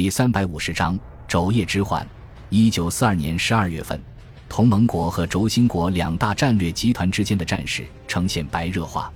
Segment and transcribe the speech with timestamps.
[0.00, 0.98] 第三百五十章
[1.28, 2.08] 肘腋之患。
[2.48, 4.02] 一九四二年十二月份，
[4.48, 9.12] 同盟国和轴心国两大战略集团之间的战事呈现白热化，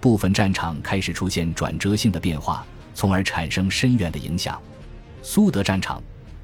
[0.00, 2.64] 部分战场开始出现转折性的变化，
[2.94, 4.56] 从而产生深远的影响。
[5.22, 6.00] 苏德战场，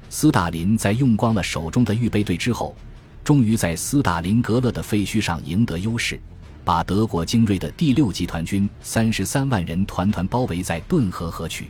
[0.09, 2.75] 斯大林在用光了手中的预备队之后，
[3.23, 6.19] 终于在斯大林格勒的废墟上赢得优势，
[6.65, 11.69] 把德国精锐的第六集团军三十三万人团团包围在顿河河区。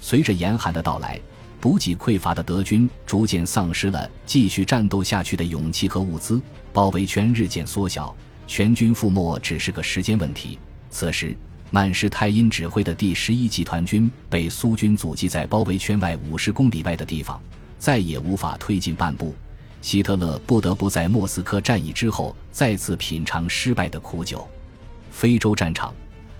[0.00, 1.20] 随着严寒的到来。
[1.62, 8.12] 补给匮乏的德军逐渐丧失了继续战斗下去的勇气和物资，包围圈日渐缩小，
[8.48, 10.58] 全军覆没只是个时间问题。
[10.90, 11.36] 此时，
[11.70, 17.40] 曼施泰因指挥的第十一集团军被苏军阻击在包围圈外五十公里外的地方，
[17.78, 19.32] 再也无法推进半步。
[19.80, 24.48] 希特勒不得不在莫斯科战役之后再次品尝失败的苦酒。
[25.12, 25.94] 非洲战场，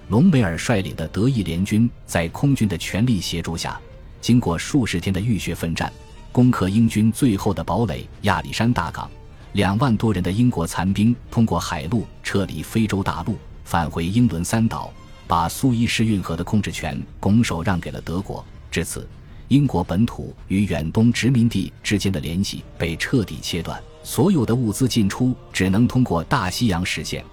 [0.09, 3.81] 隆美尔率领的德意联军在空军的全力协助下。
[4.23, 5.93] 经过数十天的浴血奋战，
[6.31, 9.11] 攻克英军最后的堡垒亚历山大港，
[9.55, 14.93] 两万多人的英国残兵通过海路撤离非洲大陆，返回英伦三岛，
[15.27, 18.45] 把苏伊士运河的控制权拱手让给了德国。
[18.71, 19.07] 至此，
[19.49, 27.25] 英国本土与远东殖民地之间的联系被彻底切断，所有的物资进出只能通过大西洋实现，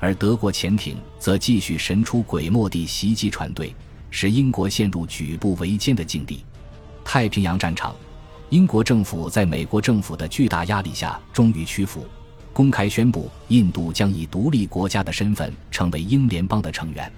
[0.00, 3.74] 而德国潜艇则继续神出鬼没地袭击船队。
[4.10, 6.44] 使英国陷入举步维艰的境地。
[7.04, 7.94] 太平洋战场，
[8.50, 12.06] 英国政府在美国政府的巨大压力下终于屈服，
[12.52, 17.10] 公开宣布印度将以独立国家的身份成为英联邦的成员，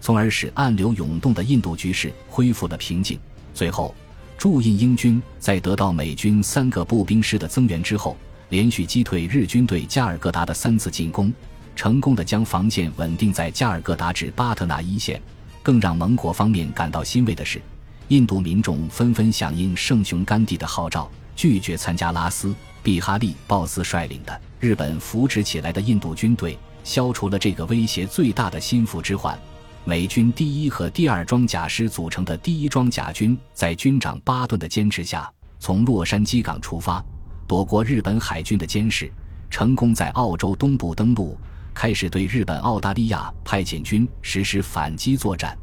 [0.00, 3.18] 从而使暗流涌动的印度局势恢复了平静。
[3.52, 3.94] 最后，
[4.36, 8.16] 驻印英军在得到美军三个步兵师的增援之后，
[8.50, 11.32] 连续击退日军对加尔各答的三次进攻，
[11.74, 15.20] 成功的将防线稳定在加尔各答至巴特纳一线。
[15.68, 17.60] 更让盟国方面感到欣慰的是，
[18.08, 22.48] 印度民众纷纷响应圣雄甘地的号召，拒绝参加拉斯·
[22.82, 29.38] 毕哈利·鲍斯率领的日本扶持起来的印度军队，消除了这个威胁最大的心腹之患。
[29.84, 37.04] 美军第一和第二装甲师组成的第一装甲军，在军长巴顿的坚持下，从洛杉矶港出发，
[37.46, 39.12] 躲过日本海军的监视，
[39.50, 41.36] 成功在澳洲东部登陆。
[41.80, 45.56] 开始对日本、澳大利亚派遣军实施反击作战。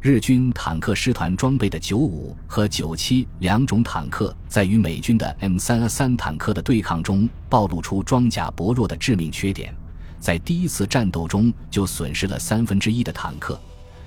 [0.00, 9.70] 日军坦克师团装备的九五和九七两种坦克，在与美军的 M 三三坦克的对抗中，暴露出装甲薄弱的致命缺点，
[10.18, 13.60] 在第一次战斗中就损失了三分之一的坦克。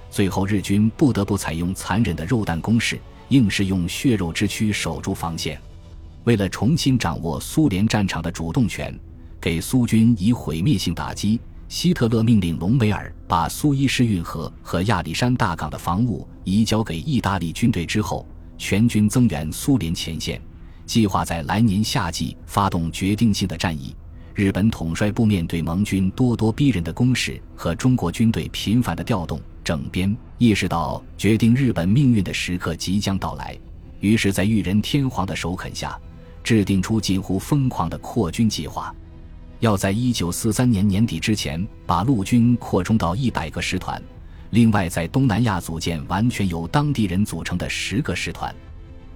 [0.09, 2.99] 最后，日军不得不采用残忍的肉弹攻势，
[3.29, 5.61] 硬是用血肉之躯守住防线。
[6.23, 8.91] 为了重新掌握苏联战场的主动权。
[9.43, 11.37] 给苏军以毁灭性打击，
[11.67, 18.25] 希特勒命令隆美尔把苏伊士运河和亚历山大港的防务移交给意大利军队之后，
[18.57, 20.41] 全军增援苏联前线，
[20.85, 23.93] 计划在来年夏季发动决定性的战役。
[24.33, 33.59] 日本统帅部面对盟军咄咄逼人的攻势和中国军队频繁的调动整编，意识到决定日本命运的时刻即将到来，
[33.99, 35.99] 于是，在裕仁天皇的首肯下，
[36.45, 38.95] 制定出近乎疯狂的扩军计划。
[39.63, 44.01] 要在一九四三年年底之前把陆军扩充到一百个师团，
[44.49, 48.53] 另外在东南亚组建完全由当地人组成的十个师团。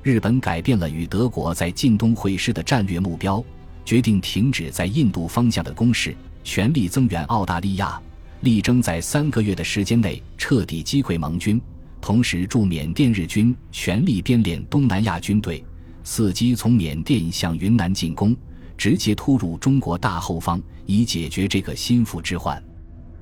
[0.02, 3.44] 日本改变了与德国在晋东会师的战略目标，
[3.84, 6.16] 决定停止在印度方向的攻势，
[6.46, 8.02] 全力增援澳大利亚，
[8.40, 11.60] 力争在三个月的时间内彻底击溃盟军。
[12.00, 15.62] 同时，驻缅甸日军全力编练东南亚军队，
[16.06, 18.34] 伺机从缅甸向云南进攻。
[18.78, 22.64] 直接突入中国大后方，以解决这个心腹之患。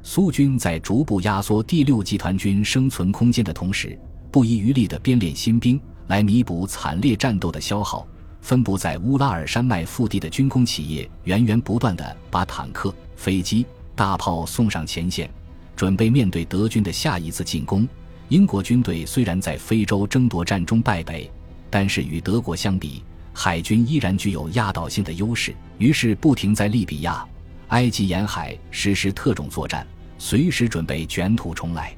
[0.04, 3.98] 苏军在逐步压缩第六集团军生存空间的同时，
[4.30, 8.06] 不遗余力地编练新兵来弥补惨烈战斗的消耗。
[8.42, 15.28] 分布在乌拉尔山脉腹地的军工企业源源不断地把坦克、飞机、大炮送上前线，
[15.76, 17.88] 准备面对德军的下一次进攻。
[18.30, 21.28] 英国军队虽然在非洲争夺战中败北，
[21.72, 23.04] 但是与德国相比，
[23.38, 27.28] 海军依然具有压倒性的优势，于是不停在利比亚、
[27.68, 29.86] 埃及沿海实施特种作战，
[30.18, 31.94] 随时准备卷土重来。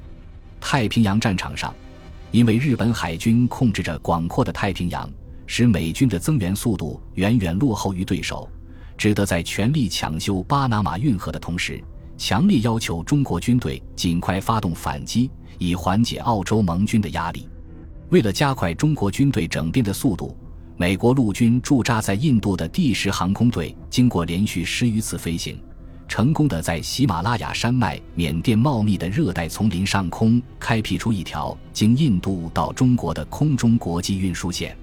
[0.60, 1.72] 太平洋战场上，
[2.32, 5.08] 因为日本海军控制着广阔的太平洋，
[5.46, 8.50] 使美军的增援速度远远落后于对手，
[8.96, 11.80] 只得在全力抢修巴拿马运河的同时，
[12.16, 17.48] 强烈要求中国军队尽快发动反击，以缓解澳洲盟军的压力。
[18.08, 20.36] 为了加快中国军队整编的速度。
[20.80, 25.60] 美国陆军驻扎在印度的第十航空队，经过连续十余次飞行，
[26.06, 34.76] 成功的在喜马拉雅山脉、缅甸茂密的热带丛林上空开辟出一条经印度到中国的空中国际运输线。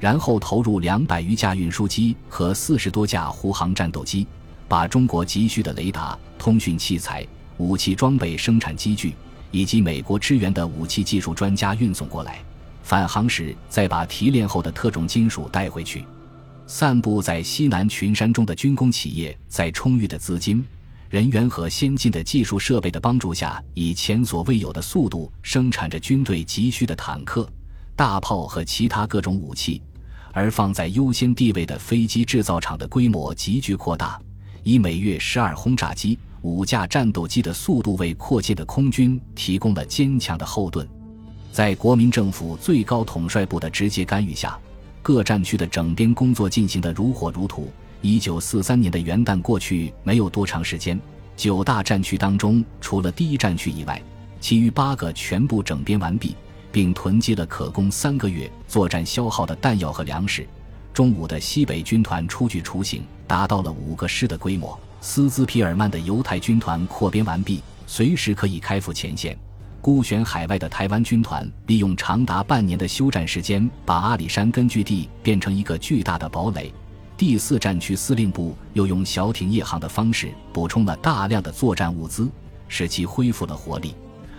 [0.00, 4.26] 然后投入两百余架运输机和四十多架护航战斗机，
[4.66, 7.26] 把中国急需的雷达、通讯器材、
[7.58, 9.12] 武器装备、生产机具
[9.50, 12.38] 以及美国支援的武器技术专家运送过来。
[12.86, 16.04] 返航时，再把提炼后的特种金属带回去。
[16.68, 20.64] 散布在西南群山中的军工企业，在充裕的资金、
[21.10, 27.48] 人员和先进的技术设备的帮助下，以前所未有的速度生产着军队急需的坦克。
[27.96, 29.82] 大炮和其他各种武器，
[30.32, 34.16] 而放在优先地位的飞机制造厂的规模急剧扩大，
[34.62, 40.88] 以每月十二轰炸机、五架战斗机的速度为扩建的空军提供了坚强的后盾。
[41.56, 44.58] 在国民政府最高统帅部的直接干预下，
[45.00, 47.72] 各战区的整编工作进行得如火如荼。
[48.02, 51.00] 一九四三年的元旦过去没有多长时间，
[51.34, 53.98] 九大战区当中，除了第一战区以外，
[54.38, 56.36] 其余八个全部整编完毕。
[56.70, 60.46] 并囤积了可供三个月作战消耗的弹药和粮食。
[60.92, 64.78] 中午的西北军团初具雏形，达到了五个师的规模。
[65.00, 69.34] 斯兹皮尔曼的犹太军团扩编完毕，随时可以开赴前线。
[69.80, 76.72] 孤悬海外的台湾军团利用长达半年的休战时间，把阿里山根据地变成一个巨大的堡垒。
[77.16, 82.28] 第四战区司令部又用小艇夜航的方式补充了大量的作战物资，
[82.68, 83.94] 使其恢复了活力。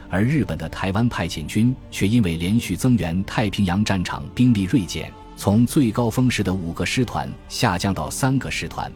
[0.10, 8.92] 而日本的台湾派遣军却因为连续增援太平洋战场兵力锐减，从最高峰时的五个师团下降到三个师团，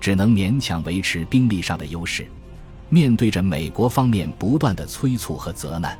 [0.00, 2.26] 只能勉强维持兵力上的优势。
[2.92, 5.98] 面对着美国方面不断的催促和责难，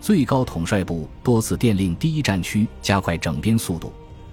[0.00, 3.92] 最高统帅部多次电令第一战区加快整编速度，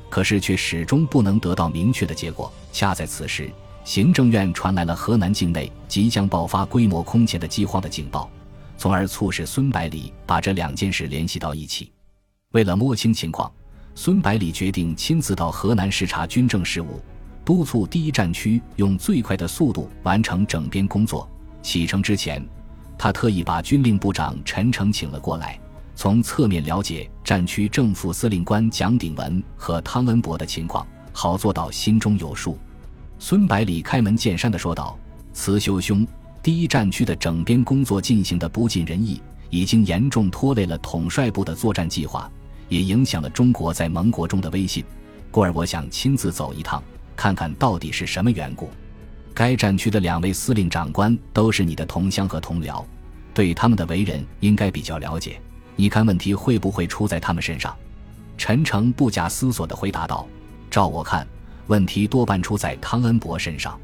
[0.09, 2.51] 可是却始终不能得到明确的结果。
[2.71, 3.47] 恰在此时，
[3.83, 8.27] 行政院传来了河南境内即将爆发规模空前的饥荒的警报。
[8.75, 11.91] 从而促使孙百里把这两件事联系到一起。
[12.53, 13.53] 为了摸清情况，
[13.93, 16.99] 孙百里决定亲自到河南视察军政事务，
[17.45, 21.29] 督促第一战区用最快的速度完成整编工作。
[21.63, 22.45] 启程之前，
[22.97, 25.59] 他特意把军令部长陈诚请了过来，
[25.95, 32.59] 从侧面了解战区正副司令官蒋鼎文和汤恩伯的情况，好做到心中有数。
[33.17, 34.99] 孙百里开门见山地说道
[35.33, 36.05] ：“慈修兄。”
[36.43, 42.29] 第一战区的整编工作进行的不尽人意，已经严重拖累了统帅部的作战计划，
[42.67, 44.83] 也影响了中国在盟国中的威信。
[45.31, 46.83] 故而，我想亲自走一趟，
[47.15, 48.69] 看看到底是什么缘故。
[49.33, 52.83] 该战区的两位司令长官都是你的同乡和同僚，
[53.33, 55.39] 对他们的为人应该比较了解。
[55.75, 57.75] 你看问题会不会出在他们身上？
[58.37, 60.27] 陈诚不假思索地回答道
[60.69, 61.27] ：“照我看，
[61.67, 63.79] 问题多半出在汤恩伯身上。”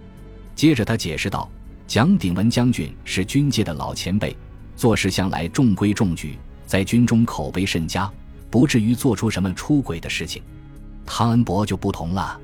[0.56, 1.50] 接着他解释道。
[1.88, 4.38] 蒋鼎文将军是军界的老前辈，
[4.76, 6.38] 做事向来中规中矩，
[6.68, 8.08] 在军中口碑甚佳，
[8.52, 10.44] 不至于做出什么出轨的事情。
[11.04, 12.40] 汤恩伯就不同了，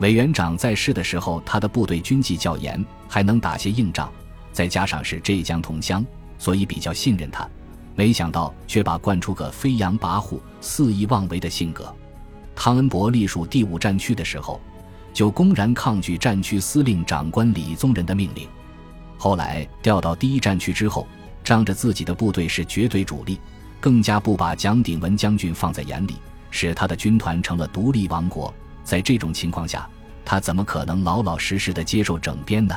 [0.00, 4.12] 委员长在世的时候，他的部队军纪较严，还能打些硬仗，
[4.52, 6.04] 再加上是浙江同乡，
[6.38, 7.48] 所以比较信任他。
[7.94, 11.94] 没想到却把惯出个飞扬跋扈、肆意妄为的性格。
[12.54, 14.60] 汤恩伯隶属第五战区的时候，
[15.14, 18.46] 就公然抗拒战区司令长官李宗仁的命令。
[19.16, 21.06] 后来调到第一战区之后，
[21.42, 23.40] 仗着自己的部队是绝对主力，
[23.80, 26.16] 更加不把蒋鼎文将军放在眼里，
[26.50, 28.52] 使他的军团成了独立王国。
[28.86, 29.86] 在这种情况下，
[30.24, 32.74] 他怎么可能老老实实的接受整编呢？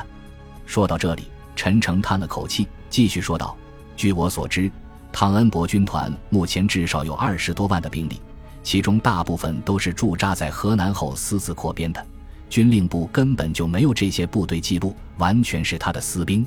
[0.66, 3.56] 说到这里，陈诚叹了口气，继续说道
[3.96, 4.68] ：“据我所知，
[5.12, 8.20] 汤恩伯军团目前至少有二十多万的兵力，
[8.64, 12.04] 其中大部分都是驻扎在河南后私自扩编的。”
[12.50, 16.44] 军令部根本就没有这些部队记录，完全是他的私兵。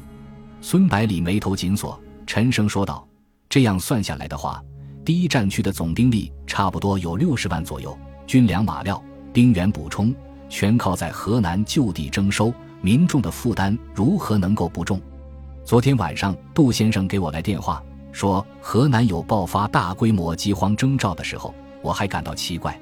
[0.59, 3.07] 孙百里眉头紧锁，沉声说道
[3.47, 4.61] ：“这样算下来的话，
[5.05, 9.01] 第一战区的总兵力差不多有六十万左右，军粮、马料、
[9.33, 10.13] 兵员补充，
[10.47, 15.01] 全靠在河南就地征收，民众的负担如何能够不重？
[15.65, 22.79] 昨天晚上，杜先生给我来电话，说河南有爆发大规模饥荒征兆的时候，我还感到奇怪。”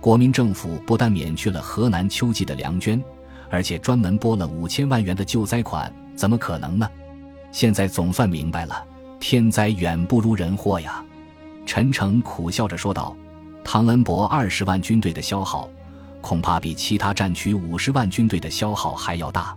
[0.00, 3.00] 国民政府不但免去了河南秋季的粮捐，
[3.48, 6.90] 而且专门拨了五千万元的救灾款，怎么可能呢？
[7.52, 8.84] 现在总算明白了，
[9.20, 11.04] 天灾远不如人祸呀！
[11.64, 13.16] 陈诚苦笑着说道
[13.62, 15.68] ：“汤恩伯二十万军队的消耗，
[16.22, 19.54] 恐怕比其他战区五十万军队的消耗还要大。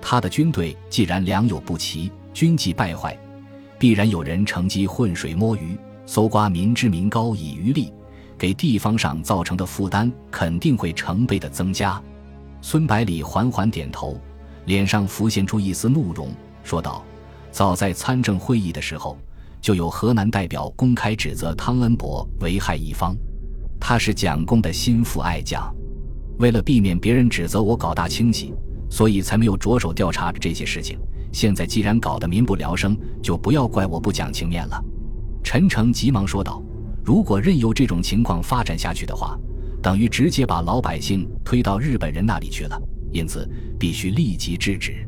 [0.00, 3.14] 他的军队既然粮饷不齐，军纪败坏，
[3.78, 7.92] 必然有人乘机浑水摸鱼，搜刮民脂民膏以渔利。”
[8.38, 11.98] 给地方上造成的负担肯定会成倍的增加。
[12.60, 14.20] 孙百里缓缓点头，
[14.66, 16.30] 脸上浮现出一丝怒容，
[16.62, 17.02] 说道
[17.50, 19.16] ：“早在参政会议的时候，
[19.62, 23.16] 就有河南代表公开指责汤恩伯为害一方。
[23.80, 25.74] 他是蒋公的心腹爱将，
[26.38, 28.52] 为了避免别人指责我搞大清洗，
[28.90, 30.98] 所以才没有着手调查这些事情。
[31.32, 34.82] 现在既然搞得民不聊生，就不要怪我不讲情面了。”
[35.44, 36.62] 陈诚急忙说道
[37.04, 39.38] ：“如果任由这种情况发展下去的话，
[39.82, 42.80] 等于直接把老百姓推到日本人那里去了。
[43.12, 45.06] 因此，必须立即制止。”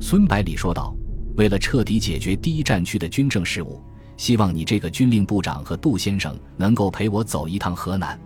[0.00, 0.94] 孙百里说道
[1.36, 3.82] ：“为了彻底解决第一战区的军政事务。”
[4.18, 8.18] 希望你这个军令部长和杜先生能够陪我走一趟河南，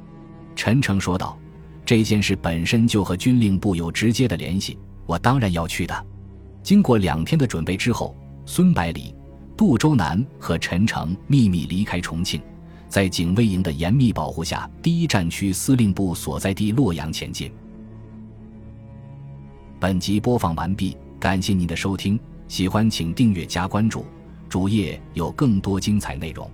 [0.56, 1.38] 陈诚说道。
[1.92, 6.06] 这件事本身就和军令部有直接的联系，我当然要去的。
[6.62, 9.14] 经过两天的准备之后，孙百里、
[9.58, 12.40] 杜周南和陈诚秘密离开重庆，
[12.88, 17.52] 在警卫营的严密保护下，第一战区司令部所在地洛阳前进。
[19.78, 22.18] 本集播放完毕，感谢您的收听，
[22.48, 24.06] 喜欢请订阅加关注。
[24.48, 26.50] 主页有更多精彩内容。